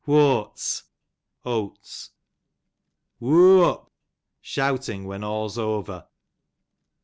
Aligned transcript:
Whoats, 0.05 0.81
oats. 1.45 2.09
Whoo 3.19 3.61
up, 3.63 3.91
shouting 4.41 5.05
when 5.05 5.23
all's 5.23 5.59
over. 5.59 6.07